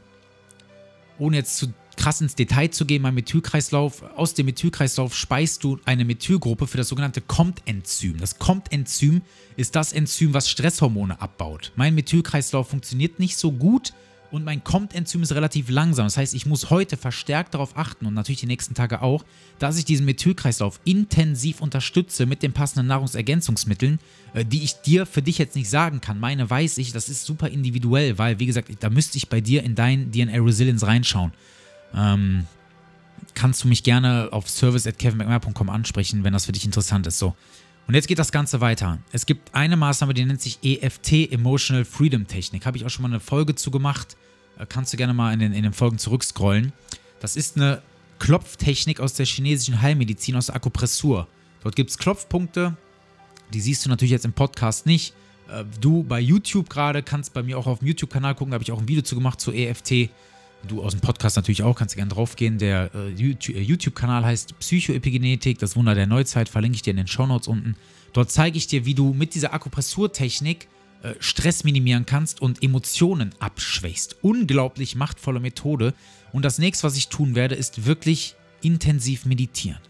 [1.19, 5.79] ohne jetzt zu krass ins Detail zu gehen, mein Methylkreislauf, aus dem Methylkreislauf speist du
[5.85, 8.19] eine Methylgruppe für das sogenannte COMT-Enzym.
[8.19, 9.23] Das COMT-Enzym
[9.57, 11.73] ist das Enzym, was Stresshormone abbaut.
[11.77, 13.93] Mein Methylkreislauf funktioniert nicht so gut
[14.31, 16.07] und mein COMT-Enzym ist relativ langsam.
[16.07, 19.25] Das heißt, ich muss heute verstärkt darauf achten und natürlich die nächsten Tage auch,
[19.59, 23.99] dass ich diesen Methylkreislauf intensiv unterstütze mit den passenden Nahrungsergänzungsmitteln,
[24.35, 26.21] äh, die ich dir für dich jetzt nicht sagen kann.
[26.21, 29.65] Meine weiß ich, das ist super individuell, weil, wie gesagt, da müsste ich bei dir
[29.65, 31.33] in dein DNA Resilience reinschauen
[31.95, 32.47] ähm,
[33.35, 37.19] kannst du mich gerne auf service.kevinmcmeyer.com ansprechen, wenn das für dich interessant ist.
[37.19, 37.35] So.
[37.87, 38.99] Und jetzt geht das Ganze weiter.
[39.13, 42.67] Es gibt eine Maßnahme, die nennt sich EFT, Emotional Freedom Technik.
[42.67, 44.17] Habe ich auch schon mal eine Folge zu gemacht.
[44.59, 46.73] Äh, kannst du gerne mal in den, in den Folgen zurückscrollen.
[47.21, 47.83] Das ist eine
[48.19, 51.29] Klopftechnik aus der chinesischen Heilmedizin, aus der Akupressur.
[51.63, 52.77] Dort gibt es Klopfpunkte,
[53.53, 55.15] die siehst du natürlich jetzt im Podcast nicht.
[55.51, 58.65] Äh, du bei YouTube gerade kannst bei mir auch auf dem YouTube-Kanal gucken, da habe
[58.65, 60.11] ich auch ein Video zu gemacht zu EFT.
[60.67, 62.59] Du aus dem Podcast natürlich auch, kannst du gerne draufgehen.
[62.59, 67.07] Der äh, äh, YouTube-Kanal heißt Psychoepigenetik, das Wunder der Neuzeit, verlinke ich dir in den
[67.07, 67.77] Shownotes unten.
[68.13, 70.69] Dort zeige ich dir, wie du mit dieser Akupressurtechnik
[71.03, 74.17] äh, Stress minimieren kannst und Emotionen abschwächst.
[74.23, 75.95] Unglaublich machtvolle Methode.
[76.33, 79.81] Und das nächste, was ich tun werde, ist wirklich intensiv meditieren.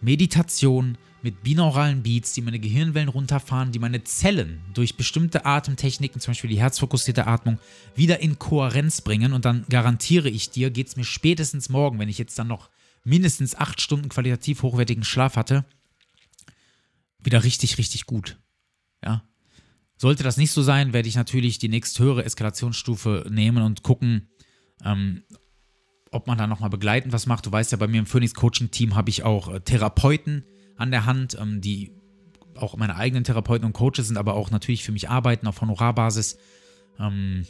[0.00, 6.32] Meditation mit binauralen Beats, die meine Gehirnwellen runterfahren, die meine Zellen durch bestimmte Atemtechniken, zum
[6.32, 7.58] Beispiel die herzfokussierte Atmung,
[7.94, 9.32] wieder in Kohärenz bringen.
[9.32, 12.70] Und dann garantiere ich dir, geht es mir spätestens morgen, wenn ich jetzt dann noch
[13.04, 15.64] mindestens acht Stunden qualitativ hochwertigen Schlaf hatte,
[17.18, 18.38] wieder richtig, richtig gut.
[19.04, 19.22] Ja.
[19.96, 24.28] Sollte das nicht so sein, werde ich natürlich die nächst höhere Eskalationsstufe nehmen und gucken,
[24.84, 25.22] ähm,
[26.10, 27.46] ob man da nochmal begleitend was macht.
[27.46, 30.44] Du weißt ja, bei mir im Phoenix Coaching Team habe ich auch äh, Therapeuten
[30.76, 31.92] an der Hand, ähm, die
[32.54, 36.38] auch meine eigenen Therapeuten und Coaches sind, aber auch natürlich für mich arbeiten auf Honorarbasis.
[36.98, 37.46] Ähm,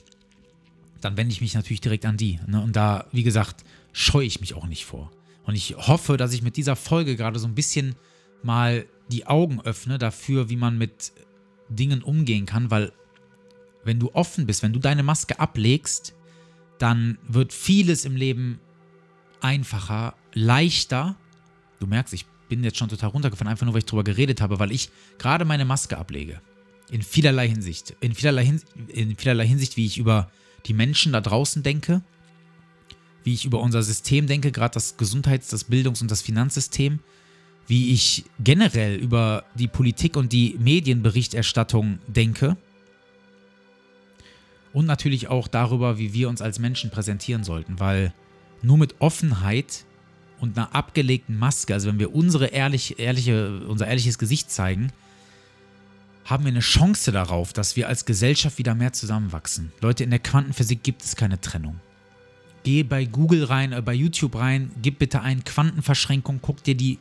[1.00, 2.40] dann wende ich mich natürlich direkt an die.
[2.46, 2.60] Ne?
[2.60, 5.10] Und da, wie gesagt, scheue ich mich auch nicht vor.
[5.44, 7.94] Und ich hoffe, dass ich mit dieser Folge gerade so ein bisschen
[8.42, 11.12] mal die Augen öffne dafür, wie man mit
[11.68, 12.92] Dingen umgehen kann, weil
[13.84, 16.14] wenn du offen bist, wenn du deine Maske ablegst,
[16.78, 18.60] dann wird vieles im Leben
[19.40, 21.16] einfacher, leichter.
[21.78, 24.58] Du merkst, ich bin jetzt schon total runtergefallen, einfach nur, weil ich drüber geredet habe,
[24.58, 26.40] weil ich gerade meine Maske ablege.
[26.90, 27.96] In vielerlei Hinsicht.
[28.00, 30.30] In vielerlei, Hin in vielerlei Hinsicht, wie ich über
[30.66, 32.02] die Menschen da draußen denke,
[33.24, 37.00] wie ich über unser System denke, gerade das Gesundheits-, das Bildungs- und das Finanzsystem,
[37.66, 42.56] wie ich generell über die Politik und die Medienberichterstattung denke
[44.72, 48.12] und natürlich auch darüber, wie wir uns als Menschen präsentieren sollten, weil
[48.62, 49.86] nur mit Offenheit
[50.40, 54.92] und einer abgelegten Maske, also wenn wir unsere ehrlich, ehrliche, unser ehrliches Gesicht zeigen,
[56.24, 59.72] haben wir eine Chance darauf, dass wir als Gesellschaft wieder mehr zusammenwachsen.
[59.80, 61.80] Leute, in der Quantenphysik gibt es keine Trennung.
[62.64, 66.98] Geh bei Google rein, äh, bei YouTube rein, gib bitte ein Quantenverschränkung, guck dir die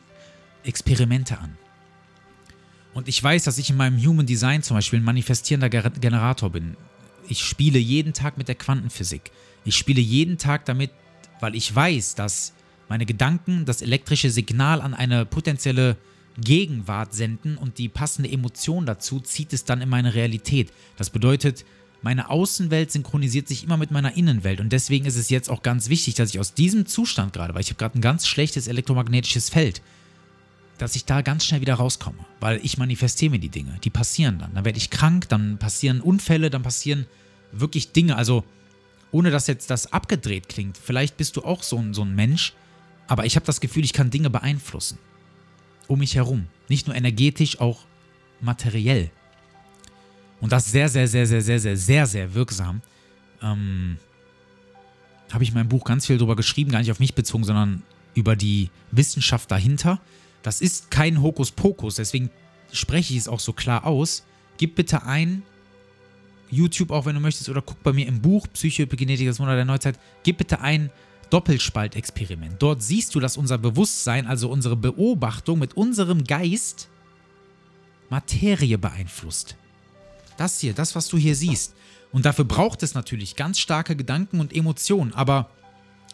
[0.64, 1.58] Experimente an.
[2.94, 6.78] Und ich weiß, dass ich in meinem Human Design zum Beispiel ein manifestierender Generator bin.
[7.28, 9.32] Ich spiele jeden Tag mit der Quantenphysik.
[9.66, 10.92] Ich spiele jeden Tag damit,
[11.42, 12.54] weil ich weiß, dass
[12.90, 15.98] meine Gedanken das elektrische Signal an eine potenzielle
[16.38, 20.72] Gegenwart senden und die passende Emotion dazu zieht es dann in meine Realität.
[20.98, 21.66] Das bedeutet,
[22.02, 25.90] meine Außenwelt synchronisiert sich immer mit meiner Innenwelt und deswegen ist es jetzt auch ganz
[25.90, 29.50] wichtig, dass ich aus diesem Zustand gerade, weil ich habe gerade ein ganz schlechtes elektromagnetisches
[29.50, 29.82] Feld,
[30.78, 34.40] dass ich da ganz schnell wieder rauskomme, weil ich manifestiere mir die Dinge, die passieren
[34.40, 34.54] dann.
[34.54, 37.08] Dann werde ich krank, dann passieren Unfälle, dann passieren
[37.52, 38.18] wirklich Dinge.
[38.18, 38.44] Also
[39.12, 42.54] ohne dass jetzt das abgedreht klingt, vielleicht bist du auch so ein, so ein Mensch,
[43.08, 44.98] aber ich habe das Gefühl, ich kann Dinge beeinflussen.
[45.88, 46.48] Um mich herum.
[46.68, 47.86] Nicht nur energetisch, auch
[48.42, 49.12] materiell.
[50.42, 52.82] Und das sehr, sehr, sehr, sehr, sehr, sehr, sehr, sehr wirksam.
[53.42, 53.98] Ähm,
[55.32, 57.84] habe ich in meinem Buch ganz viel darüber geschrieben, gar nicht auf mich bezogen, sondern
[58.16, 60.00] über die Wissenschaft dahinter.
[60.44, 62.30] Das ist kein Hokuspokus, deswegen
[62.72, 64.26] spreche ich es auch so klar aus.
[64.58, 65.44] Gib bitte ein,
[66.50, 69.66] YouTube auch, wenn du möchtest, oder guck bei mir im Buch Psychoepigenetik, das Wunder der
[69.66, 70.92] Neuzeit, gib bitte ein
[71.30, 72.62] Doppelspaltexperiment.
[72.62, 76.90] Dort siehst du, dass unser Bewusstsein, also unsere Beobachtung mit unserem Geist
[78.10, 79.56] Materie beeinflusst.
[80.38, 81.76] Das hier, das, was du hier siehst.
[82.12, 85.50] Und dafür braucht es natürlich ganz starke Gedanken und Emotionen, aber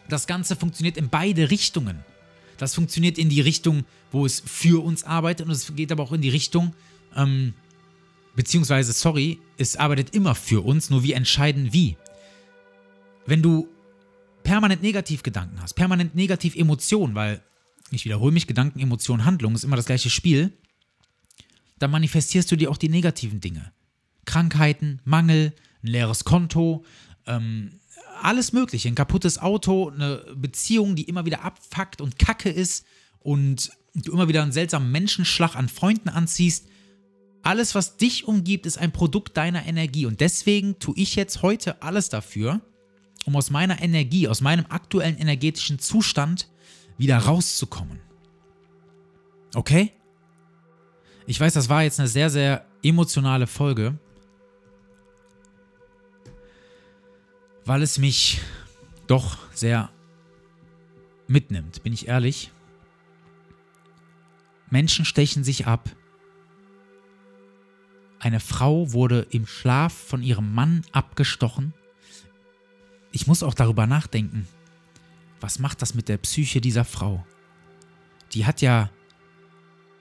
[0.10, 2.04] das Ganze funktioniert in beide Richtungen.
[2.58, 6.12] Das funktioniert in die Richtung, wo es für uns arbeitet und es geht aber auch
[6.12, 6.74] in die Richtung,
[7.16, 7.54] ähm,
[8.36, 11.98] beziehungsweise, sorry, es arbeitet immer für uns, nur wir entscheiden wie.
[13.26, 13.68] Wenn du
[14.44, 17.42] permanent Negativgedanken hast, permanent negativ Emotionen, weil,
[17.92, 20.52] ich wiederhole mich, Gedanken, Emotionen, Handlung ist immer das gleiche Spiel,
[21.80, 23.72] dann manifestierst du dir auch die negativen Dinge.
[24.26, 26.86] Krankheiten, Mangel, ein leeres Konto,
[27.26, 27.80] ähm,
[28.22, 28.88] alles Mögliche.
[28.88, 32.86] Ein kaputtes Auto, eine Beziehung, die immer wieder abfuckt und kacke ist
[33.20, 36.68] und du immer wieder einen seltsamen Menschenschlag an Freunden anziehst.
[37.44, 40.06] Alles, was dich umgibt, ist ein Produkt deiner Energie.
[40.06, 42.62] Und deswegen tue ich jetzt heute alles dafür,
[43.26, 46.50] um aus meiner Energie, aus meinem aktuellen energetischen Zustand
[46.98, 48.00] wieder rauszukommen.
[49.56, 49.92] Okay?
[51.28, 53.98] Ich weiß, das war jetzt eine sehr, sehr emotionale Folge,
[57.66, 58.42] weil es mich
[59.08, 59.90] doch sehr
[61.28, 62.52] mitnimmt, bin ich ehrlich.
[64.70, 65.90] Menschen stechen sich ab.
[68.20, 71.74] Eine Frau wurde im Schlaf von ihrem Mann abgestochen
[73.12, 74.48] ich muss auch darüber nachdenken,
[75.40, 77.26] was macht das mit der Psyche dieser Frau?
[78.34, 78.90] Die hat ja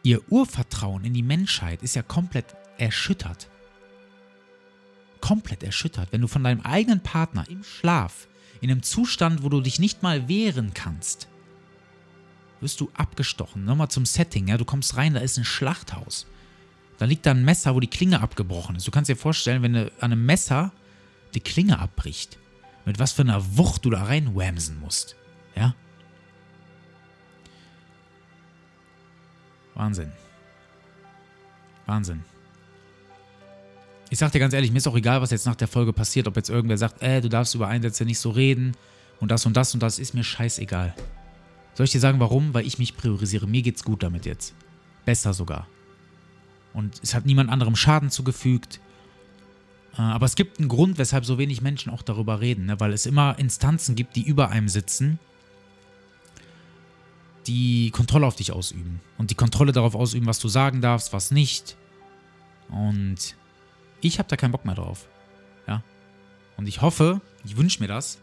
[0.03, 3.49] ihr Urvertrauen in die Menschheit ist ja komplett erschüttert.
[5.21, 8.29] Komplett erschüttert, wenn du von deinem eigenen Partner im Schlaf,
[8.61, 11.29] in einem Zustand, wo du dich nicht mal wehren kannst,
[12.61, 13.65] wirst du abgestochen.
[13.65, 16.27] Nochmal zum Setting, ja, du kommst rein, da ist ein Schlachthaus.
[16.99, 18.87] Da liegt da ein Messer, wo die Klinge abgebrochen ist.
[18.87, 20.73] Du kannst dir vorstellen, wenn du an einem Messer
[21.35, 22.39] die Klinge abbricht,
[22.85, 25.17] mit was für einer Wucht du da reinwämsen musst.
[25.55, 25.75] Ja?
[29.75, 30.13] Wahnsinn.
[31.87, 32.23] Wahnsinn.
[34.11, 36.27] Ich sag dir ganz ehrlich, mir ist auch egal, was jetzt nach der Folge passiert,
[36.27, 38.77] ob jetzt irgendwer sagt, äh, du darfst über Einsätze nicht so reden
[39.21, 40.95] und das und das und das, ist mir scheißegal.
[41.75, 42.53] Soll ich dir sagen, warum?
[42.53, 43.47] Weil ich mich priorisiere.
[43.47, 44.55] Mir geht's gut damit jetzt.
[45.05, 45.69] Besser sogar.
[46.73, 48.81] Und es hat niemand anderem Schaden zugefügt.
[49.97, 52.81] Äh, aber es gibt einen Grund, weshalb so wenig Menschen auch darüber reden, ne?
[52.81, 55.19] weil es immer Instanzen gibt, die über einem sitzen
[57.47, 59.01] die Kontrolle auf dich ausüben.
[59.19, 61.77] Und die Kontrolle darauf ausüben, was du sagen darfst, was nicht.
[62.69, 63.35] Und
[64.01, 65.09] ich habe da keinen Bock mehr drauf.
[65.67, 65.83] Ja.
[66.57, 68.19] Und ich hoffe, ich wünsche mir das,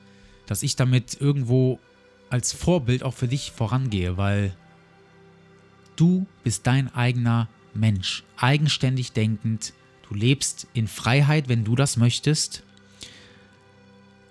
[0.45, 1.79] dass ich damit irgendwo
[2.29, 4.55] als Vorbild auch für dich vorangehe, weil
[5.95, 9.73] du bist dein eigener Mensch, eigenständig denkend.
[10.09, 12.63] Du lebst in Freiheit, wenn du das möchtest.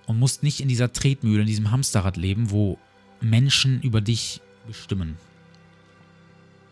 [0.07, 2.79] Und musst nicht in dieser Tretmühle, in diesem Hamsterrad leben, wo
[3.21, 5.17] Menschen über dich bestimmen.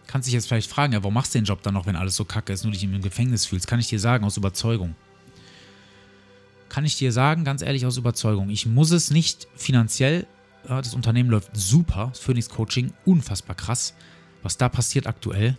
[0.07, 2.15] Kannst dich jetzt vielleicht fragen, ja, warum machst du den Job dann noch, wenn alles
[2.15, 3.67] so kacke ist, nur dich im Gefängnis fühlst?
[3.67, 4.95] Kann ich dir sagen, aus Überzeugung.
[6.69, 8.51] Kann ich dir sagen, ganz ehrlich, aus Überzeugung.
[8.51, 10.27] Ich muss es nicht finanziell,
[10.67, 13.95] das Unternehmen läuft super, Phoenix Coaching, unfassbar krass.
[14.43, 15.57] Was da passiert aktuell,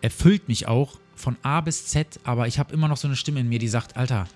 [0.00, 3.40] erfüllt mich auch von A bis Z, aber ich habe immer noch so eine Stimme
[3.40, 4.26] in mir, die sagt, Alter,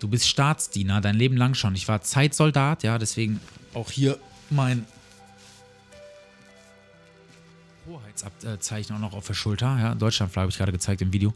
[0.00, 1.74] du bist Staatsdiener, dein Leben lang schon.
[1.74, 3.40] Ich war Zeitsoldat, ja, deswegen
[3.74, 4.18] auch hier
[4.50, 4.86] mein
[7.88, 9.78] Hoheitsabzeichen auch noch auf der Schulter.
[9.78, 11.34] Ja, Deutschlandflagge habe ich gerade gezeigt im Video.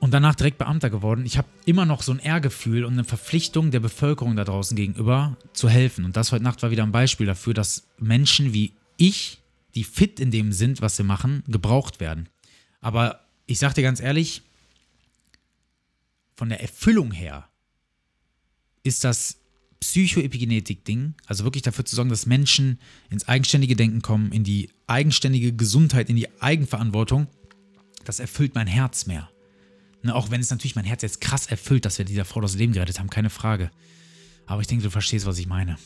[0.00, 1.24] Und danach direkt Beamter geworden.
[1.24, 5.36] Ich habe immer noch so ein Ehrgefühl und eine Verpflichtung der Bevölkerung da draußen gegenüber
[5.54, 6.04] zu helfen.
[6.04, 9.40] Und das heute Nacht war wieder ein Beispiel dafür, dass Menschen wie ich,
[9.74, 12.28] die fit in dem sind, was sie machen, gebraucht werden.
[12.84, 14.42] Aber ich sage dir ganz ehrlich,
[16.36, 17.48] von der Erfüllung her
[18.82, 19.38] ist das
[19.80, 25.54] Psychoepigenetik-Ding, also wirklich dafür zu sorgen, dass Menschen ins eigenständige Denken kommen, in die eigenständige
[25.54, 27.26] Gesundheit, in die Eigenverantwortung,
[28.04, 29.30] das erfüllt mein Herz mehr.
[30.02, 32.54] Ne, auch wenn es natürlich mein Herz jetzt krass erfüllt, dass wir dieser Frau das
[32.54, 33.70] Leben gerettet haben, keine Frage.
[34.44, 35.78] Aber ich denke, du verstehst, was ich meine.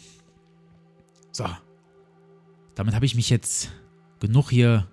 [1.31, 1.49] So.
[2.75, 3.71] Damit habe ich mich jetzt
[4.19, 4.89] genug hier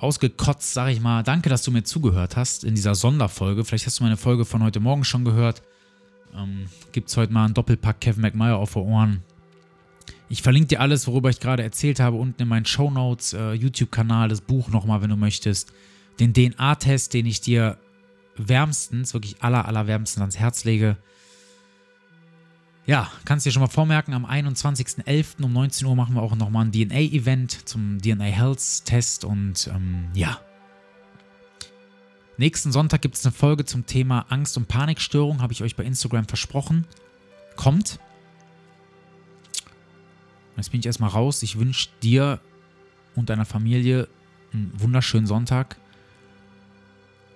[0.00, 1.22] ausgekotzt, sag ich mal.
[1.22, 3.64] Danke, dass du mir zugehört hast in dieser Sonderfolge.
[3.64, 5.62] Vielleicht hast du meine Folge von heute Morgen schon gehört.
[6.34, 9.22] Ähm, Gibt es heute mal einen Doppelpack Kevin McMeyer auf die Ohren.
[10.28, 13.52] Ich verlinke dir alles, worüber ich gerade erzählt habe, unten in meinen Show Notes, äh,
[13.52, 15.72] YouTube-Kanal, das Buch nochmal, wenn du möchtest.
[16.20, 17.78] Den DNA-Test, den ich dir
[18.36, 20.96] wärmstens, wirklich aller, aller wärmstens ans Herz lege.
[22.90, 25.44] Ja, kannst dir schon mal vormerken, am 21.11.
[25.44, 30.08] um 19 Uhr machen wir auch nochmal ein DNA-Event zum DNA Health Test und ähm,
[30.12, 30.40] ja,
[32.36, 35.84] Nächsten Sonntag gibt es eine Folge zum Thema Angst- und Panikstörung, habe ich euch bei
[35.84, 36.84] Instagram versprochen.
[37.54, 38.00] Kommt.
[40.56, 41.44] Jetzt bin ich erstmal raus.
[41.44, 42.40] Ich wünsche dir
[43.14, 44.08] und deiner Familie
[44.52, 45.76] einen wunderschönen Sonntag.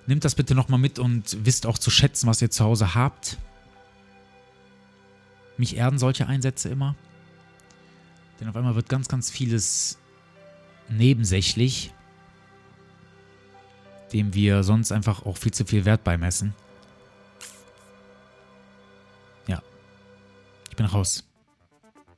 [0.09, 3.39] Nehmt das bitte nochmal mit und wisst auch zu schätzen, was ihr zu Hause habt.
[5.57, 6.95] Mich erden solche Einsätze immer.
[8.41, 9.99] Denn auf einmal wird ganz, ganz vieles
[10.89, 11.95] nebensächlich
[14.15, 16.55] dem wir sonst einfach auch viel zu viel Wert beimessen.
[19.49, 19.61] Ja.
[20.71, 21.25] Ich bin raus.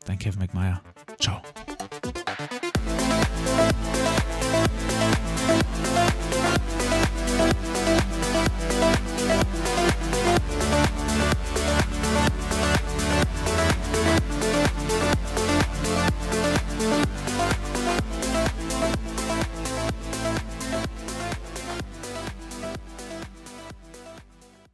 [0.04, 0.82] Dein Kevin McMeyer.
[1.18, 1.42] Ciao.